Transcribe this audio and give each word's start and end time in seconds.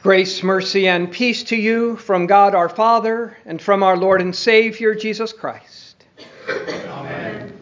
Grace, 0.00 0.44
mercy, 0.44 0.86
and 0.86 1.10
peace 1.10 1.42
to 1.42 1.56
you 1.56 1.96
from 1.96 2.28
God 2.28 2.54
our 2.54 2.68
Father 2.68 3.36
and 3.44 3.60
from 3.60 3.82
our 3.82 3.96
Lord 3.96 4.20
and 4.20 4.34
Savior 4.34 4.94
Jesus 4.94 5.32
Christ. 5.32 6.04
Amen. 6.48 7.52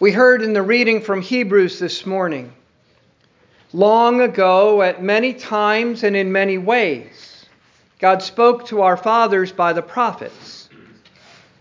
We 0.00 0.12
heard 0.12 0.40
in 0.40 0.54
the 0.54 0.62
reading 0.62 1.02
from 1.02 1.20
Hebrews 1.20 1.78
this 1.78 2.06
morning 2.06 2.54
long 3.74 4.22
ago, 4.22 4.80
at 4.80 5.02
many 5.02 5.34
times 5.34 6.04
and 6.04 6.16
in 6.16 6.32
many 6.32 6.56
ways, 6.56 7.44
God 7.98 8.22
spoke 8.22 8.66
to 8.68 8.80
our 8.80 8.96
fathers 8.96 9.52
by 9.52 9.74
the 9.74 9.82
prophets. 9.82 10.70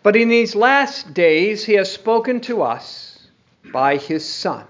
But 0.03 0.15
in 0.15 0.29
these 0.29 0.55
last 0.55 1.13
days, 1.13 1.65
He 1.65 1.73
has 1.73 1.91
spoken 1.91 2.39
to 2.41 2.61
us 2.61 3.27
by 3.73 3.97
His 3.97 4.25
Son. 4.25 4.65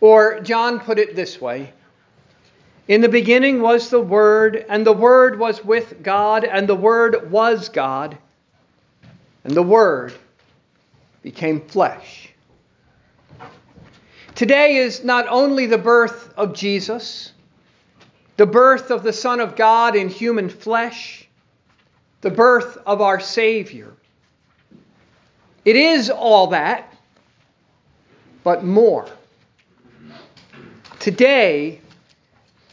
Or 0.00 0.40
John 0.40 0.80
put 0.80 0.98
it 0.98 1.16
this 1.16 1.40
way 1.40 1.72
In 2.88 3.00
the 3.00 3.08
beginning 3.08 3.62
was 3.62 3.90
the 3.90 4.00
Word, 4.00 4.64
and 4.68 4.86
the 4.86 4.92
Word 4.92 5.38
was 5.40 5.64
with 5.64 6.02
God, 6.02 6.44
and 6.44 6.68
the 6.68 6.76
Word 6.76 7.30
was 7.30 7.68
God, 7.68 8.16
and 9.42 9.54
the 9.54 9.62
Word 9.62 10.14
became 11.22 11.60
flesh. 11.60 12.32
Today 14.36 14.76
is 14.76 15.02
not 15.02 15.26
only 15.28 15.66
the 15.66 15.78
birth 15.78 16.32
of 16.36 16.54
Jesus, 16.54 17.32
the 18.36 18.46
birth 18.46 18.92
of 18.92 19.02
the 19.02 19.12
Son 19.12 19.40
of 19.40 19.56
God 19.56 19.96
in 19.96 20.08
human 20.08 20.48
flesh, 20.48 21.26
the 22.20 22.30
birth 22.30 22.78
of 22.86 23.00
our 23.00 23.18
Savior. 23.18 23.92
It 25.64 25.74
is 25.74 26.08
all 26.08 26.48
that, 26.48 26.94
but 28.44 28.62
more. 28.62 29.08
Today, 31.00 31.80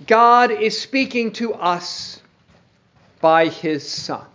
God 0.08 0.52
is 0.52 0.80
speaking 0.80 1.32
to 1.34 1.54
us 1.54 2.22
by 3.22 3.48
His 3.48 3.88
Son. 3.88 4.26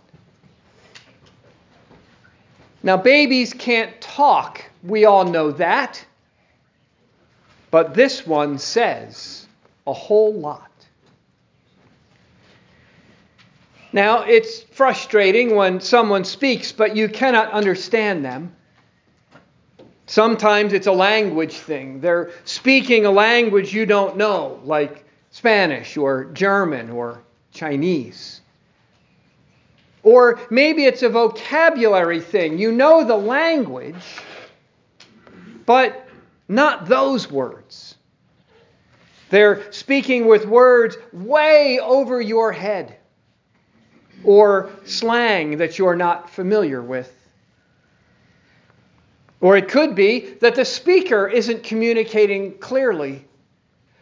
Now, 2.81 2.97
babies 2.97 3.53
can't 3.53 3.99
talk. 3.99 4.63
We 4.83 5.05
all 5.05 5.25
know 5.25 5.51
that. 5.51 6.03
But 7.71 7.93
this 7.93 8.25
one 8.25 8.57
says 8.57 9.47
a 9.85 9.93
whole 9.93 10.33
lot. 10.33 10.71
Now, 13.91 14.21
it's 14.21 14.61
frustrating 14.61 15.55
when 15.55 15.79
someone 15.79 16.23
speaks, 16.23 16.71
but 16.71 16.95
you 16.95 17.09
cannot 17.09 17.51
understand 17.51 18.23
them. 18.23 18.55
Sometimes 20.05 20.73
it's 20.73 20.87
a 20.87 20.91
language 20.91 21.55
thing. 21.55 21.99
They're 21.99 22.31
speaking 22.45 23.05
a 23.05 23.11
language 23.11 23.73
you 23.73 23.85
don't 23.85 24.17
know, 24.17 24.59
like 24.63 25.05
Spanish 25.31 25.97
or 25.97 26.25
German 26.25 26.89
or 26.89 27.21
Chinese. 27.51 28.41
Or 30.03 30.39
maybe 30.49 30.85
it's 30.85 31.03
a 31.03 31.09
vocabulary 31.09 32.21
thing. 32.21 32.57
You 32.57 32.71
know 32.71 33.03
the 33.03 33.17
language, 33.17 34.03
but 35.65 36.07
not 36.47 36.87
those 36.87 37.29
words. 37.29 37.95
They're 39.29 39.71
speaking 39.71 40.25
with 40.25 40.45
words 40.45 40.97
way 41.13 41.79
over 41.79 42.19
your 42.19 42.51
head 42.51 42.97
or 44.23 44.71
slang 44.85 45.57
that 45.57 45.77
you're 45.77 45.95
not 45.95 46.29
familiar 46.29 46.81
with. 46.81 47.15
Or 49.41 49.55
it 49.55 49.69
could 49.69 49.95
be 49.95 50.31
that 50.41 50.55
the 50.55 50.65
speaker 50.65 51.27
isn't 51.27 51.63
communicating 51.63 52.57
clearly. 52.57 53.25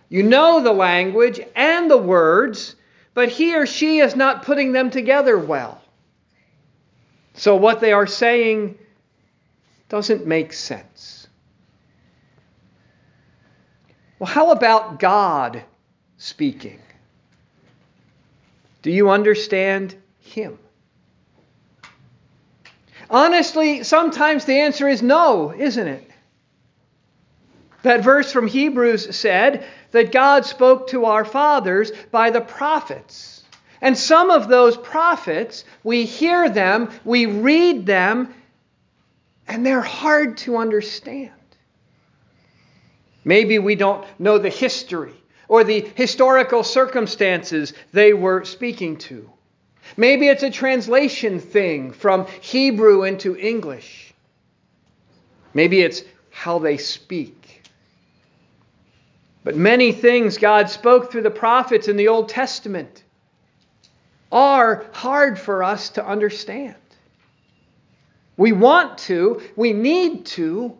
You 0.09 0.23
know 0.23 0.61
the 0.61 0.73
language 0.73 1.39
and 1.55 1.91
the 1.91 1.97
words, 1.97 2.75
but 3.13 3.29
he 3.29 3.55
or 3.55 3.65
she 3.65 3.99
is 3.99 4.15
not 4.15 4.43
putting 4.43 4.71
them 4.71 4.89
together 4.89 5.37
well. 5.37 5.81
So 7.33 7.55
what 7.55 7.81
they 7.81 7.91
are 7.93 8.07
saying 8.07 8.77
doesn't 9.89 10.25
make 10.25 10.53
sense. 10.53 11.27
Well, 14.19 14.27
how 14.27 14.51
about 14.51 14.99
God 14.99 15.63
speaking? 16.17 16.79
Do 18.81 18.91
you 18.91 19.09
understand 19.09 19.95
Him? 20.19 20.57
Honestly, 23.09 23.83
sometimes 23.83 24.45
the 24.45 24.59
answer 24.59 24.87
is 24.87 25.01
no, 25.01 25.53
isn't 25.53 25.87
it? 25.87 26.06
That 27.83 28.03
verse 28.03 28.31
from 28.31 28.47
Hebrews 28.47 29.15
said 29.15 29.65
that 29.91 30.11
God 30.11 30.45
spoke 30.45 30.89
to 30.89 31.05
our 31.05 31.25
fathers 31.25 31.91
by 32.11 32.31
the 32.31 32.41
prophets. 32.41 33.43
And 33.81 33.97
some 33.97 34.31
of 34.31 34.47
those 34.47 34.75
prophets, 34.75 35.63
we 35.83 36.05
hear 36.05 36.49
them, 36.49 36.89
we 37.05 37.27
read 37.27 37.85
them, 37.85 38.33
and 39.47 39.65
they're 39.65 39.81
hard 39.81 40.37
to 40.37 40.57
understand. 40.57 41.31
Maybe 43.23 43.59
we 43.59 43.75
don't 43.75 44.05
know 44.19 44.37
the 44.37 44.49
history 44.49 45.13
or 45.47 45.63
the 45.63 45.81
historical 45.95 46.63
circumstances 46.63 47.73
they 47.93 48.13
were 48.13 48.43
speaking 48.43 48.97
to. 48.97 49.29
Maybe 49.95 50.27
it's 50.27 50.43
a 50.43 50.49
translation 50.49 51.39
thing 51.39 51.91
from 51.91 52.27
Hebrew 52.41 53.03
into 53.03 53.37
English. 53.37 54.13
Maybe 55.53 55.81
it's 55.81 56.03
how 56.29 56.59
they 56.59 56.77
speak. 56.77 57.36
But 59.47 59.55
many 59.55 59.93
things 59.93 60.37
God 60.37 60.69
spoke 60.69 61.09
through 61.09 61.21
the 61.21 61.31
prophets 61.31 61.87
in 61.87 61.95
the 61.95 62.09
Old 62.09 62.27
Testament 62.27 63.05
are 64.29 64.85
hard 64.91 65.39
for 65.39 65.63
us 65.63 65.87
to 65.91 66.05
understand. 66.05 66.75
We 68.35 68.51
want 68.51 68.97
to, 68.97 69.41
we 69.55 69.71
need 69.71 70.25
to, 70.25 70.77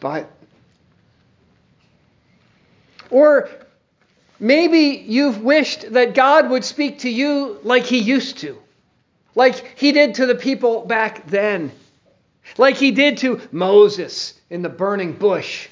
but. 0.00 0.30
Or 3.10 3.50
Maybe 4.40 5.04
you've 5.06 5.42
wished 5.42 5.92
that 5.92 6.14
God 6.14 6.48
would 6.48 6.64
speak 6.64 7.00
to 7.00 7.10
you 7.10 7.60
like 7.64 7.84
he 7.84 7.98
used 7.98 8.38
to, 8.38 8.58
like 9.34 9.78
he 9.78 9.92
did 9.92 10.14
to 10.14 10.24
the 10.24 10.34
people 10.34 10.86
back 10.86 11.26
then, 11.26 11.70
like 12.56 12.76
he 12.76 12.92
did 12.92 13.18
to 13.18 13.42
Moses 13.52 14.32
in 14.48 14.62
the 14.62 14.70
burning 14.70 15.12
bush, 15.12 15.68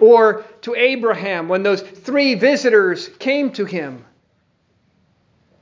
or 0.00 0.44
to 0.62 0.74
Abraham 0.74 1.48
when 1.48 1.62
those 1.62 1.82
three 1.82 2.34
visitors 2.34 3.08
came 3.18 3.52
to 3.52 3.64
him, 3.64 4.04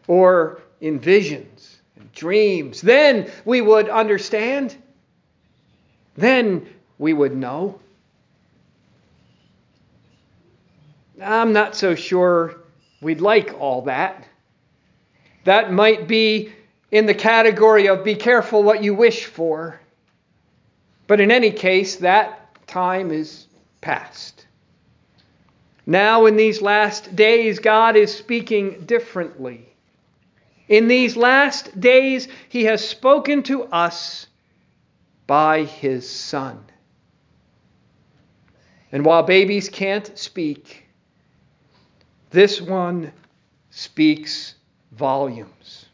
or 0.07 0.63
in 0.81 0.99
visions 0.99 1.81
and 1.97 2.11
dreams. 2.13 2.81
Then 2.81 3.31
we 3.45 3.61
would 3.61 3.89
understand. 3.89 4.77
Then 6.17 6.69
we 6.99 7.13
would 7.13 7.37
know. 7.37 7.81
I'm 11.21 11.53
not 11.53 11.75
so 11.75 11.95
sure 11.95 12.61
we'd 13.01 13.21
like 13.21 13.55
all 13.61 13.83
that. 13.83 14.25
That 15.45 15.73
might 15.73 16.07
be 16.07 16.53
in 16.91 17.07
the 17.07 17.15
category 17.15 17.89
of 17.89 18.05
be 18.05 18.15
careful 18.15 18.63
what 18.63 18.83
you 18.83 18.95
wish 18.95 19.27
for. 19.27 19.81
But 21.07 21.21
in 21.21 21.31
any 21.31 21.51
case, 21.51 21.97
that 21.97 22.67
time 22.67 23.11
is 23.11 23.48
past. 23.81 24.47
Now, 25.87 26.27
in 26.27 26.37
these 26.37 26.61
last 26.61 27.17
days, 27.17 27.59
God 27.59 27.97
is 27.97 28.15
speaking 28.15 28.85
differently. 28.85 29.69
In 30.69 30.87
these 30.87 31.17
last 31.17 31.81
days, 31.81 32.29
He 32.49 32.65
has 32.65 32.87
spoken 32.87 33.43
to 33.45 33.65
us 33.65 34.27
by 35.27 35.65
His 35.65 36.09
Son. 36.09 36.63
And 38.93 39.05
while 39.05 39.23
babies 39.23 39.69
can't 39.69 40.17
speak, 40.19 40.87
this 42.31 42.61
one 42.61 43.13
speaks 43.71 44.55
volumes. 44.93 45.87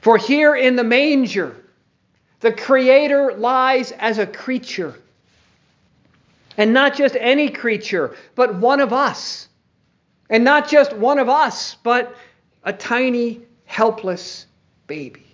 For 0.00 0.16
here 0.16 0.54
in 0.54 0.76
the 0.76 0.84
manger, 0.84 1.56
the 2.40 2.52
Creator 2.52 3.34
lies 3.34 3.92
as 3.92 4.18
a 4.18 4.26
creature. 4.26 4.94
And 6.56 6.72
not 6.72 6.96
just 6.96 7.16
any 7.18 7.48
creature, 7.48 8.16
but 8.34 8.54
one 8.56 8.80
of 8.80 8.92
us. 8.92 9.48
And 10.28 10.44
not 10.44 10.68
just 10.68 10.92
one 10.94 11.18
of 11.18 11.28
us, 11.28 11.76
but 11.82 12.14
a 12.64 12.72
tiny, 12.72 13.42
helpless 13.64 14.46
baby. 14.86 15.26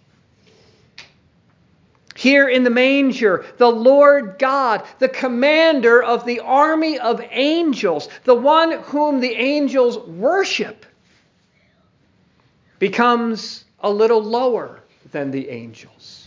Here 2.16 2.48
in 2.48 2.64
the 2.64 2.70
manger, 2.70 3.46
the 3.58 3.70
Lord 3.70 4.40
God, 4.40 4.84
the 4.98 5.08
commander 5.08 6.02
of 6.02 6.26
the 6.26 6.40
army 6.40 6.98
of 6.98 7.20
angels, 7.30 8.08
the 8.24 8.34
one 8.34 8.72
whom 8.82 9.20
the 9.20 9.34
angels 9.34 9.98
worship, 9.98 10.84
becomes 12.80 13.64
a 13.80 13.90
little 13.90 14.20
lower 14.20 14.80
than 15.12 15.30
the 15.30 15.48
angels. 15.48 16.17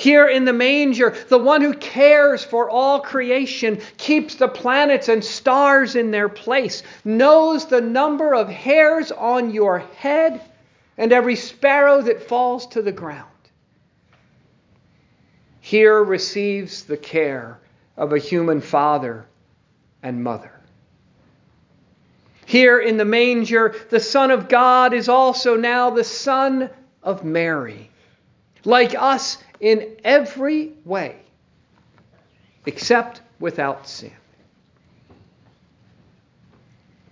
Here 0.00 0.28
in 0.28 0.46
the 0.46 0.54
manger, 0.54 1.14
the 1.28 1.36
one 1.36 1.60
who 1.60 1.74
cares 1.74 2.42
for 2.42 2.70
all 2.70 3.00
creation, 3.00 3.82
keeps 3.98 4.34
the 4.34 4.48
planets 4.48 5.10
and 5.10 5.22
stars 5.22 5.94
in 5.94 6.10
their 6.10 6.30
place, 6.30 6.82
knows 7.04 7.66
the 7.66 7.82
number 7.82 8.34
of 8.34 8.48
hairs 8.48 9.12
on 9.12 9.50
your 9.50 9.80
head 9.98 10.40
and 10.96 11.12
every 11.12 11.36
sparrow 11.36 12.00
that 12.00 12.26
falls 12.26 12.66
to 12.68 12.80
the 12.80 12.92
ground. 12.92 13.26
Here 15.60 16.02
receives 16.02 16.84
the 16.84 16.96
care 16.96 17.58
of 17.98 18.14
a 18.14 18.18
human 18.18 18.62
father 18.62 19.26
and 20.02 20.24
mother. 20.24 20.62
Here 22.46 22.80
in 22.80 22.96
the 22.96 23.04
manger, 23.04 23.74
the 23.90 24.00
Son 24.00 24.30
of 24.30 24.48
God 24.48 24.94
is 24.94 25.10
also 25.10 25.56
now 25.56 25.90
the 25.90 26.04
Son 26.04 26.70
of 27.02 27.22
Mary, 27.22 27.90
like 28.64 28.94
us 28.94 29.36
in 29.60 29.96
every 30.04 30.72
way, 30.84 31.16
except 32.66 33.20
without 33.38 33.86
sin. 33.88 34.12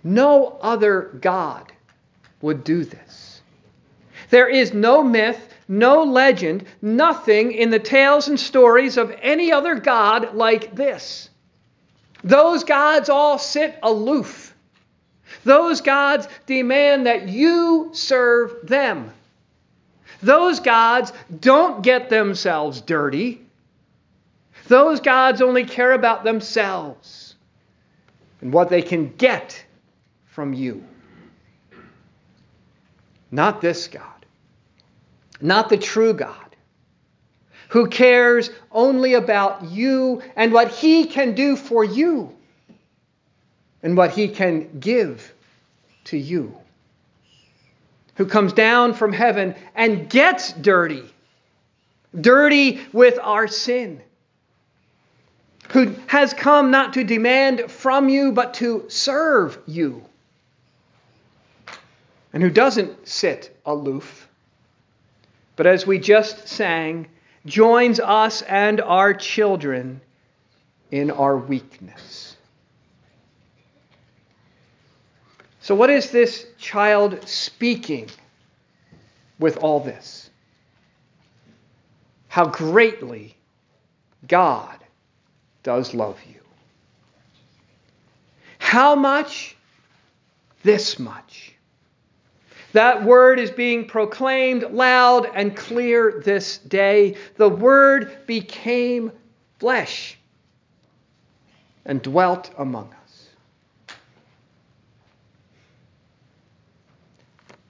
No 0.03 0.57
other 0.61 1.17
God 1.21 1.71
would 2.41 2.63
do 2.63 2.83
this. 2.83 3.41
There 4.29 4.47
is 4.47 4.73
no 4.73 5.03
myth, 5.03 5.53
no 5.67 6.03
legend, 6.03 6.65
nothing 6.81 7.51
in 7.51 7.69
the 7.69 7.79
tales 7.79 8.27
and 8.27 8.39
stories 8.39 8.97
of 8.97 9.15
any 9.21 9.51
other 9.51 9.75
God 9.75 10.35
like 10.35 10.75
this. 10.75 11.29
Those 12.23 12.63
gods 12.63 13.09
all 13.09 13.37
sit 13.37 13.77
aloof. 13.83 14.55
Those 15.43 15.81
gods 15.81 16.27
demand 16.45 17.05
that 17.05 17.29
you 17.29 17.89
serve 17.93 18.55
them. 18.63 19.11
Those 20.21 20.59
gods 20.59 21.13
don't 21.39 21.81
get 21.81 22.09
themselves 22.09 22.81
dirty. 22.81 23.41
Those 24.67 24.99
gods 24.99 25.41
only 25.41 25.63
care 25.65 25.93
about 25.93 26.23
themselves 26.23 27.35
and 28.41 28.53
what 28.53 28.69
they 28.69 28.81
can 28.81 29.13
get 29.15 29.63
from 30.27 30.53
you. 30.53 30.83
Not 33.31 33.61
this 33.61 33.87
God, 33.87 34.25
not 35.41 35.69
the 35.69 35.77
true 35.77 36.13
God, 36.13 36.55
who 37.69 37.87
cares 37.87 38.49
only 38.71 39.13
about 39.13 39.65
you 39.65 40.21
and 40.35 40.51
what 40.51 40.69
he 40.69 41.05
can 41.05 41.35
do 41.35 41.55
for 41.55 41.83
you 41.83 42.35
and 43.83 43.95
what 43.95 44.11
he 44.11 44.27
can 44.27 44.79
give 44.79 45.33
to 46.05 46.17
you 46.17 46.57
who 48.19 48.25
comes 48.25 48.51
down 48.51 48.93
from 48.93 49.13
heaven 49.13 49.55
and 49.75 50.09
gets 50.09 50.51
dirty, 50.51 51.05
dirty 52.19 52.81
with 52.91 53.17
our 53.17 53.47
sin, 53.47 54.01
who 55.69 55.95
has 56.07 56.33
come 56.33 56.69
not 56.69 56.91
to 56.95 57.05
demand 57.05 57.71
from 57.71 58.09
you, 58.09 58.33
but 58.33 58.55
to 58.55 58.83
serve 58.89 59.57
you, 59.65 60.03
and 62.33 62.43
who 62.43 62.49
doesn't 62.49 63.07
sit 63.07 63.57
aloof, 63.65 64.27
but 65.55 65.65
as 65.65 65.87
we 65.87 65.97
just 65.97 66.45
sang, 66.45 67.07
joins 67.45 68.01
us 68.01 68.41
and 68.41 68.81
our 68.81 69.13
children 69.13 70.01
in 70.91 71.09
our 71.09 71.37
weakness. 71.37 72.35
So, 75.69 75.75
what 75.75 75.91
is 75.91 76.09
this 76.09 76.47
child 76.57 77.27
speaking 77.27 78.09
with 79.37 79.57
all 79.57 79.79
this? 79.79 80.31
How 82.27 82.47
greatly 82.47 83.35
God 84.27 84.79
does 85.61 85.93
love 85.93 86.17
you. 86.27 86.41
How 88.57 88.95
much? 88.95 89.55
This 90.63 90.97
much. 90.97 91.53
That 92.73 93.03
word 93.03 93.39
is 93.39 93.51
being 93.51 93.85
proclaimed 93.85 94.63
loud 94.71 95.29
and 95.35 95.55
clear 95.55 96.19
this 96.25 96.57
day. 96.57 97.15
The 97.35 97.47
word 97.47 98.25
became 98.25 99.11
flesh 99.59 100.17
and 101.85 102.01
dwelt 102.01 102.49
among 102.57 102.91
us. 102.91 102.98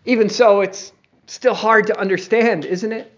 Even 0.06 0.30
so, 0.30 0.62
it's 0.62 0.92
still 1.28 1.54
hard 1.54 1.88
to 1.88 2.00
understand, 2.00 2.66
isn't 2.66 2.92
it? 2.92 3.12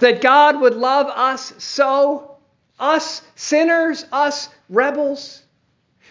That 0.00 0.20
God 0.20 0.60
would 0.60 0.74
love 0.74 1.06
us 1.06 1.52
so, 1.58 2.36
us 2.78 3.22
sinners, 3.34 4.04
us 4.12 4.48
rebels, 4.68 5.42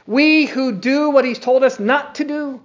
we 0.07 0.45
who 0.45 0.71
do 0.71 1.09
what 1.09 1.25
He's 1.25 1.39
told 1.39 1.63
us 1.63 1.79
not 1.79 2.15
to 2.15 2.23
do 2.23 2.61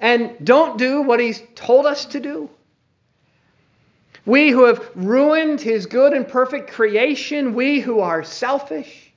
and 0.00 0.34
don't 0.42 0.78
do 0.78 1.02
what 1.02 1.20
He's 1.20 1.42
told 1.54 1.86
us 1.86 2.06
to 2.06 2.20
do. 2.20 2.48
We 4.24 4.50
who 4.50 4.64
have 4.64 4.90
ruined 4.94 5.60
His 5.60 5.86
good 5.86 6.12
and 6.12 6.26
perfect 6.26 6.70
creation, 6.70 7.54
we 7.54 7.80
who 7.80 8.00
are 8.00 8.22
selfish, 8.22 9.12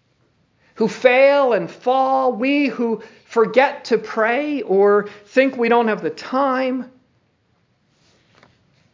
who 0.75 0.87
fail 0.87 1.53
and 1.53 1.69
fall, 1.69 2.33
we 2.33 2.67
who 2.67 3.01
forget 3.31 3.85
to 3.85 3.97
pray 3.97 4.61
or 4.61 5.07
think 5.27 5.55
we 5.55 5.69
don't 5.69 5.87
have 5.87 6.01
the 6.01 6.09
time, 6.09 6.91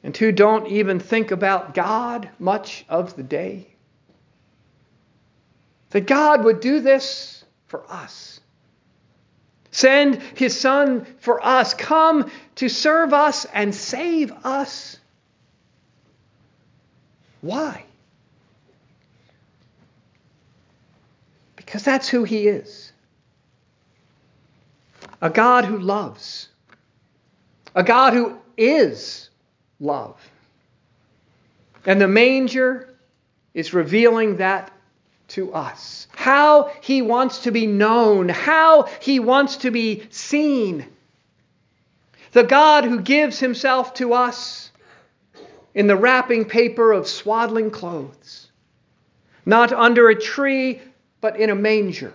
and 0.04 0.16
who 0.16 0.32
don't 0.32 0.68
even 0.68 1.00
think 1.00 1.32
about 1.32 1.74
God 1.74 2.30
much 2.38 2.86
of 2.88 3.16
the 3.16 3.24
day. 3.24 3.66
That 5.90 6.06
God 6.06 6.44
would 6.44 6.60
do 6.60 6.82
this 6.82 7.44
for 7.66 7.84
us. 7.92 8.40
Send 9.72 10.22
his 10.36 10.58
Son 10.60 11.08
for 11.18 11.44
us. 11.44 11.74
Come 11.74 12.30
to 12.58 12.70
serve 12.70 13.14
us 13.14 13.46
and 13.52 13.74
save 13.74 14.32
us. 14.44 15.00
Why? 17.42 17.84
Because 21.56 21.82
that's 21.82 22.08
who 22.08 22.24
he 22.24 22.48
is 22.48 22.92
a 25.22 25.30
God 25.30 25.66
who 25.66 25.80
loves, 25.80 26.50
a 27.76 27.84
God 27.84 28.14
who 28.14 28.38
is 28.58 29.30
love. 29.80 30.20
And 31.86 32.02
the 32.02 32.08
manger 32.08 32.96
is 33.54 33.74
revealing 33.74 34.38
that 34.38 34.72
to 35.30 35.54
us. 35.54 36.08
How 36.16 36.72
he 36.82 37.02
wants 37.02 37.40
to 37.44 37.52
be 37.52 37.68
known, 37.68 38.30
how 38.30 38.84
he 39.02 39.20
wants 39.20 39.58
to 39.58 39.72
be 39.72 40.08
seen. 40.10 40.86
The 42.34 42.44
God 42.44 42.84
who 42.84 43.02
gives 43.02 43.40
himself 43.40 43.94
to 43.96 44.14
us 44.14 44.72
in 45.74 45.88
the 45.88 45.96
wrapping 45.96 46.46
paper 46.46 46.92
of 46.92 47.08
swaddling 47.08 47.72
clothes, 47.72 48.52
not 49.46 49.72
under 49.72 50.10
a 50.10 50.20
tree, 50.20 50.82
but 51.22 51.40
in 51.40 51.50
a 51.50 51.56
manger 51.56 52.14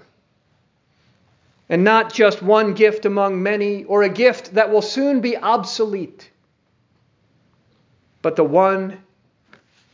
and 1.73 1.85
not 1.85 2.12
just 2.12 2.43
one 2.43 2.75
gift 2.75 3.07
among 3.07 3.43
many 3.43 3.85
or 3.85 4.02
a 4.02 4.09
gift 4.11 4.52
that 4.52 4.71
will 4.71 4.83
soon 4.83 5.23
be 5.23 5.38
obsolete, 5.38 6.31
but 8.21 8.37
the 8.37 8.45
one 8.45 9.02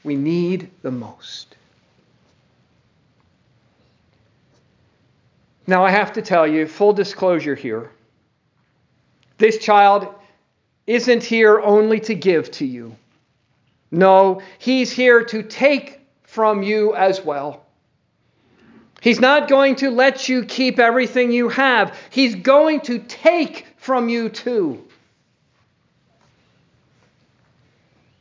we 0.03 0.17
need 0.17 0.73
the 0.83 0.91
most. 0.91 1.55
Now, 5.69 5.85
I 5.85 5.91
have 5.93 6.15
to 6.15 6.23
tell 6.23 6.49
you, 6.49 6.67
full 6.67 6.93
disclosure 6.93 7.55
here, 7.55 7.93
this 9.37 9.59
child 9.59 10.13
isn't 10.89 11.23
here 11.23 11.61
only 11.61 12.01
to 12.01 12.15
give 12.17 12.51
to 12.53 12.67
you. 12.67 12.97
No, 13.93 14.43
he's 14.59 14.91
here 14.91 15.23
to 15.27 15.45
take 15.45 16.01
from 16.25 16.65
you 16.65 16.97
as 16.97 17.25
well. 17.25 17.68
He's 19.01 19.21
not 19.21 19.49
going 19.49 19.77
to 19.77 19.91
let 19.91 20.29
you 20.29 20.45
keep 20.45 20.79
everything 20.79 21.31
you 21.31 21.49
have. 21.49 21.97
He's 22.11 22.35
going 22.35 22.81
to 22.83 22.99
take 22.99 23.67
from 23.77 24.09
you 24.09 24.29
too. 24.29 24.85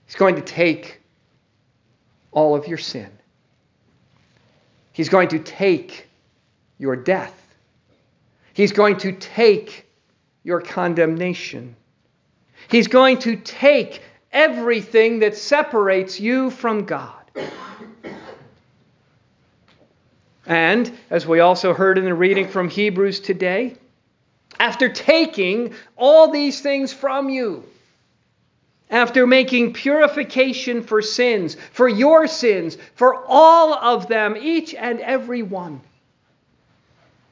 He's 0.06 0.16
going 0.16 0.36
to 0.36 0.42
take 0.42 1.02
all 2.32 2.56
of 2.56 2.68
your 2.68 2.78
sin. 2.78 3.10
He's 4.94 5.10
going 5.10 5.30
to 5.30 5.40
take 5.40 6.08
your 6.78 6.96
death. 6.96 7.34
He's 8.54 8.72
going 8.72 8.98
to 8.98 9.12
take 9.12 9.86
your 10.44 10.62
condemnation. 10.62 11.76
He's 12.70 12.88
going 12.88 13.20
to 13.20 13.36
take 13.36 14.02
everything 14.32 15.20
that 15.20 15.36
separates 15.36 16.20
you 16.20 16.50
from 16.50 16.86
God. 16.86 17.14
And, 20.48 20.92
as 21.10 21.28
we 21.28 21.42
also 21.42 21.74
heard 21.74 21.98
in 21.98 22.06
the 22.06 22.14
reading 22.14 22.48
from 22.48 22.70
Hebrews 22.70 23.20
today, 23.20 23.76
after 24.60 24.90
taking 24.90 25.74
all 25.98 26.32
these 26.32 26.62
things 26.62 26.94
from 26.94 27.30
you, 27.30 27.66
after 28.90 29.28
making 29.28 29.74
purification 29.74 30.82
for 30.82 31.02
sins, 31.02 31.58
for 31.74 31.90
your 31.90 32.28
sins, 32.28 32.78
for 32.96 33.26
all 33.28 33.74
of 33.74 34.08
them, 34.08 34.38
each 34.40 34.74
and 34.74 35.02
every 35.02 35.44
one. 35.44 35.82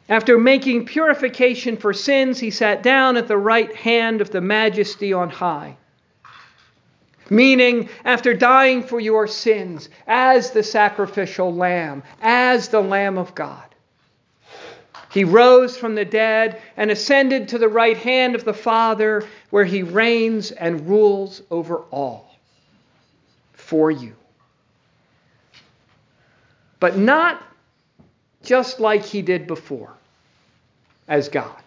After 0.10 0.38
making 0.38 0.86
purification 0.86 1.78
for 1.78 1.94
sins, 1.94 2.40
he 2.40 2.52
sat 2.52 2.84
down 2.84 3.16
at 3.16 3.30
the 3.30 3.38
right 3.38 3.74
hand 3.74 4.20
of 4.20 4.30
the 4.30 4.42
majesty 4.42 5.14
on 5.14 5.30
high. 5.30 5.78
Meaning, 7.30 7.90
after 8.04 8.34
dying 8.34 8.84
for 8.84 9.00
your 9.00 9.28
sins 9.28 9.90
as 10.08 10.52
the 10.52 10.64
sacrificial 10.64 11.54
lamb, 11.54 12.04
as 12.22 12.70
the 12.70 12.82
Lamb 12.82 13.18
of 13.18 13.34
God, 13.34 13.64
he 15.10 15.24
rose 15.24 15.78
from 15.78 15.96
the 15.96 16.06
dead 16.06 16.62
and 16.78 16.92
ascended 16.92 17.48
to 17.50 17.58
the 17.58 17.70
right 17.70 17.98
hand 17.98 18.36
of 18.36 18.44
the 18.44 18.54
Father, 18.54 19.26
where 19.50 19.64
he 19.64 19.82
reigns 19.82 20.52
and 20.52 20.88
rules 20.88 21.42
over 21.50 21.78
all 21.90 22.36
for 23.54 23.90
you. 23.90 24.14
But 26.80 26.98
not 26.98 27.42
just 28.44 28.80
like 28.80 29.04
he 29.04 29.22
did 29.22 29.48
before 29.48 29.94
as 31.08 31.30
God. 31.30 31.62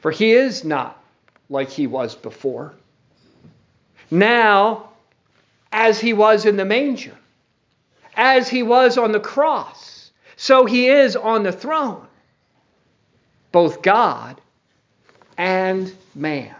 For 0.00 0.10
he 0.10 0.32
is 0.32 0.64
not 0.64 1.02
like 1.48 1.70
he 1.70 1.86
was 1.86 2.14
before. 2.14 2.74
Now, 4.10 4.90
as 5.70 6.00
he 6.00 6.12
was 6.12 6.46
in 6.46 6.56
the 6.56 6.64
manger, 6.64 7.16
as 8.16 8.48
he 8.48 8.62
was 8.62 8.98
on 8.98 9.12
the 9.12 9.20
cross, 9.20 10.10
so 10.36 10.64
he 10.64 10.88
is 10.88 11.16
on 11.16 11.42
the 11.42 11.52
throne, 11.52 12.06
both 13.52 13.82
God 13.82 14.40
and 15.36 15.92
man. 16.14 16.54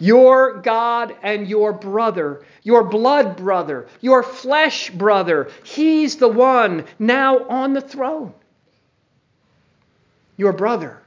Your 0.00 0.60
God 0.60 1.16
and 1.22 1.48
your 1.48 1.72
brother, 1.72 2.44
your 2.62 2.84
blood 2.84 3.36
brother, 3.36 3.88
your 4.00 4.22
flesh 4.22 4.90
brother, 4.90 5.50
he's 5.64 6.16
the 6.16 6.28
one 6.28 6.84
now 6.98 7.48
on 7.48 7.72
the 7.72 7.80
throne. 7.80 8.32
Your 10.36 10.52
brother 10.52 11.02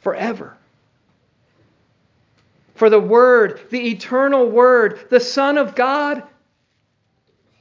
forever. 0.00 0.56
For 2.74 2.90
the 2.90 3.00
Word, 3.00 3.60
the 3.70 3.90
eternal 3.90 4.48
Word, 4.48 5.06
the 5.10 5.20
Son 5.20 5.58
of 5.58 5.74
God, 5.74 6.22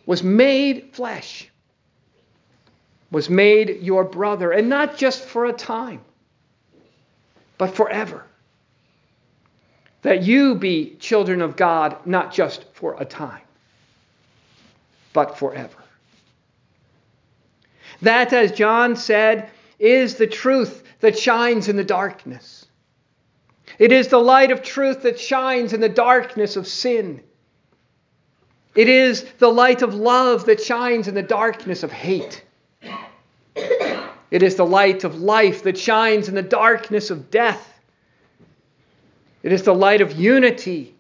was 0.05 0.24
made 0.24 0.89
flesh, 0.93 1.50
was 3.12 3.29
made 3.29 3.82
your 3.82 4.03
brother, 4.03 4.51
and 4.51 4.70
not 4.70 4.98
just 4.98 5.24
for 5.24 5.46
a 5.46 5.53
time, 5.53 6.01
but 7.58 7.75
forever. 7.75 8.25
That 10.01 10.24
you 10.24 10.55
be 10.55 10.96
children 11.00 11.41
of 11.41 11.55
God, 11.55 12.05
not 12.05 12.34
just 12.34 12.65
for 12.74 13.00
a 13.00 13.05
time, 13.05 13.41
but 15.13 15.38
forever. 15.38 15.77
That, 18.01 18.34
as 18.34 18.51
John 18.51 18.96
said, 18.96 19.50
is 19.79 20.15
the 20.15 20.27
truth 20.27 20.84
that 21.00 21.17
shines 21.17 21.70
in 21.70 21.77
the 21.77 21.84
darkness. 21.84 22.62
It 23.79 23.91
is 23.91 24.08
the 24.10 24.20
light 24.20 24.51
of 24.51 24.62
truth 24.62 25.03
that 25.03 25.20
shines 25.20 25.74
in 25.74 25.82
the 25.82 25.89
darkness 25.89 26.55
of 26.55 26.67
sin. 26.67 27.22
It 28.75 28.89
is 28.89 29.24
the 29.38 29.51
light 29.51 29.82
of 29.82 29.93
love 29.93 30.46
that 30.46 30.62
shines 30.62 31.08
in 31.08 31.15
the 31.15 31.22
darkness 31.22 31.84
of 31.84 31.91
hate. 31.91 32.43
It 34.32 34.41
is 34.41 34.55
the 34.55 34.65
light 34.65 35.03
of 35.03 35.22
life 35.22 35.63
that 35.63 35.77
shines 35.77 36.27
in 36.27 36.36
the 36.36 36.41
darkness 36.41 37.12
of 37.12 37.29
death. 37.29 37.70
It 39.43 39.51
is 39.51 39.63
the 39.63 39.75
light 39.75 40.01
of 40.01 40.13
unity 40.13 40.96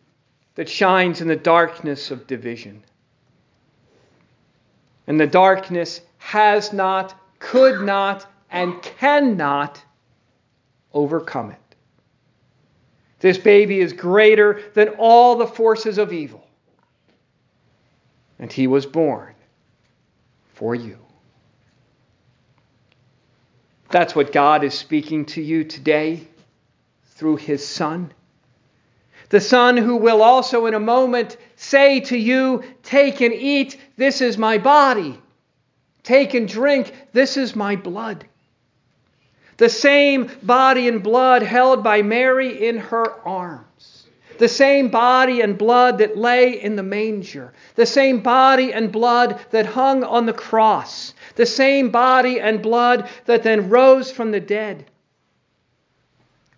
that 0.55 0.69
shines 0.69 1.21
in 1.21 1.27
the 1.27 1.35
darkness 1.35 2.11
of 2.11 2.27
division. 2.27 2.83
And 5.07 5.19
the 5.19 5.27
darkness 5.27 6.01
has 6.19 6.73
not, 6.73 7.15
could 7.39 7.81
not, 7.81 8.27
and 8.51 8.81
cannot 8.83 9.81
overcome 10.93 11.51
it. 11.51 11.62
This 13.23 13.37
baby 13.37 13.79
is 13.79 13.93
greater 13.93 14.61
than 14.73 14.89
all 14.97 15.37
the 15.37 15.47
forces 15.47 15.97
of 15.97 16.11
evil. 16.11 16.45
And 18.37 18.51
he 18.51 18.67
was 18.67 18.85
born 18.85 19.33
for 20.55 20.75
you. 20.75 20.97
That's 23.89 24.13
what 24.13 24.33
God 24.33 24.65
is 24.65 24.73
speaking 24.73 25.23
to 25.27 25.41
you 25.41 25.63
today 25.63 26.27
through 27.11 27.37
his 27.37 27.65
Son. 27.65 28.11
The 29.29 29.39
Son 29.39 29.77
who 29.77 29.95
will 29.95 30.21
also 30.21 30.65
in 30.65 30.73
a 30.73 30.79
moment 30.81 31.37
say 31.55 32.01
to 32.01 32.17
you, 32.17 32.61
Take 32.83 33.21
and 33.21 33.33
eat, 33.33 33.79
this 33.95 34.19
is 34.19 34.37
my 34.37 34.57
body. 34.57 35.17
Take 36.03 36.33
and 36.33 36.45
drink, 36.45 36.93
this 37.13 37.37
is 37.37 37.55
my 37.55 37.77
blood. 37.77 38.25
The 39.57 39.69
same 39.69 40.31
body 40.41 40.87
and 40.87 41.03
blood 41.03 41.43
held 41.43 41.83
by 41.83 42.01
Mary 42.01 42.67
in 42.67 42.77
her 42.77 43.19
arms. 43.27 44.07
The 44.39 44.47
same 44.47 44.89
body 44.89 45.41
and 45.41 45.57
blood 45.57 45.99
that 45.99 46.17
lay 46.17 46.59
in 46.61 46.75
the 46.75 46.83
manger. 46.83 47.53
The 47.75 47.85
same 47.85 48.21
body 48.21 48.73
and 48.73 48.91
blood 48.91 49.39
that 49.51 49.65
hung 49.67 50.03
on 50.03 50.25
the 50.25 50.33
cross. 50.33 51.13
The 51.35 51.45
same 51.45 51.91
body 51.91 52.39
and 52.39 52.61
blood 52.61 53.09
that 53.25 53.43
then 53.43 53.69
rose 53.69 54.11
from 54.11 54.31
the 54.31 54.39
dead. 54.39 54.85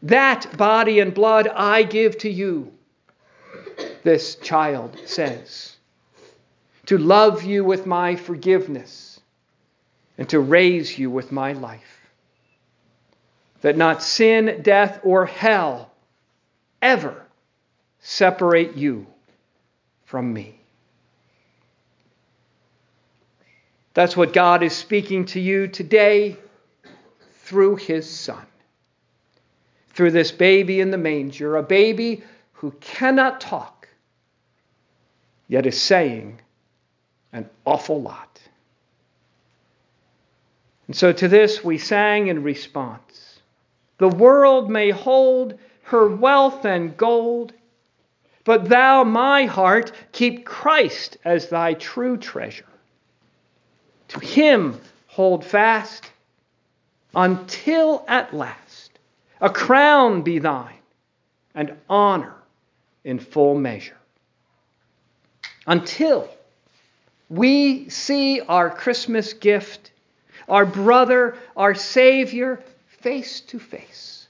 That 0.01 0.55
body 0.57 0.99
and 0.99 1.13
blood 1.13 1.47
I 1.47 1.83
give 1.83 2.17
to 2.19 2.29
you, 2.29 2.71
this 4.03 4.35
child 4.35 4.97
says, 5.05 5.75
to 6.85 6.97
love 6.97 7.43
you 7.43 7.65
with 7.65 7.85
my 7.85 8.15
forgiveness 8.15 9.19
and 10.17 10.29
to 10.29 10.39
raise 10.39 10.97
you 10.97 11.09
with 11.09 11.31
my 11.31 11.53
life 11.53 11.94
that 13.65 13.75
not 13.75 14.03
sin, 14.03 14.59
death, 14.61 14.99
or 15.01 15.25
hell 15.25 15.89
ever 16.83 17.25
separate 17.97 18.77
you 18.77 19.07
from 20.03 20.31
me. 20.31 20.61
That's 23.95 24.15
what 24.15 24.33
God 24.33 24.61
is 24.61 24.75
speaking 24.75 25.25
to 25.25 25.39
you 25.39 25.65
today 25.65 26.37
through 27.37 27.77
his 27.77 28.07
Son. 28.07 28.45
Through 29.95 30.11
this 30.11 30.31
baby 30.31 30.79
in 30.79 30.91
the 30.91 30.99
manger, 30.99 31.57
a 31.57 31.63
baby 31.63 32.21
who 32.53 32.69
cannot 32.81 33.41
talk, 33.41 33.89
yet 35.47 35.65
is 35.65 35.81
saying 35.81 36.39
an 37.33 37.49
awful 37.65 37.99
lot. 37.99 38.39
And 40.85 40.95
so 40.95 41.11
to 41.11 41.27
this 41.27 41.63
we 41.63 41.79
sang 41.79 42.27
in 42.27 42.43
response 42.43 43.34
the 43.97 44.09
world 44.09 44.69
may 44.69 44.91
hold 44.91 45.57
her 45.83 46.07
wealth 46.07 46.65
and 46.65 46.97
gold, 46.97 47.53
but 48.43 48.69
thou, 48.69 49.03
my 49.03 49.45
heart, 49.45 49.91
keep 50.11 50.45
Christ 50.45 51.17
as 51.23 51.49
thy 51.49 51.73
true 51.73 52.17
treasure. 52.17 52.65
To 54.09 54.19
him 54.19 54.79
hold 55.07 55.45
fast 55.45 56.11
until 57.15 58.03
at 58.07 58.33
last 58.33 58.99
a 59.41 59.49
crown 59.49 60.21
be 60.21 60.39
thine 60.39 60.73
and 61.53 61.73
honor 61.89 62.35
in 63.03 63.19
full 63.19 63.55
measure. 63.55 63.97
Until 65.65 66.29
we 67.29 67.89
see 67.89 68.41
our 68.41 68.69
Christmas 68.69 69.33
gift, 69.33 69.91
our 70.47 70.65
brother, 70.65 71.37
our 71.55 71.73
Savior, 71.73 72.61
face 73.05 73.39
to 73.41 73.59
face 73.59 74.25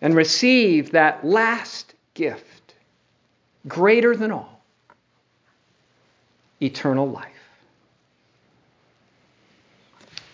and 0.00 0.14
receive 0.14 0.92
that 0.92 1.26
last 1.26 1.92
gift, 2.14 2.74
greater 3.66 4.14
than 4.14 4.30
all 4.30 4.60
eternal 6.62 7.10
life. 7.10 7.26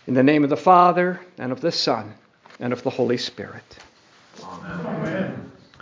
In 0.07 0.13
the 0.13 0.23
name 0.23 0.45
of 0.45 0.51
the 0.51 0.57
Father, 0.59 1.19
and 1.39 1.51
of 1.51 1.63
the 1.63 1.73
Son, 1.73 2.13
and 2.61 2.75
of 2.75 2.83
the 2.83 2.91
Holy 2.91 3.17
Spirit. 3.17 3.79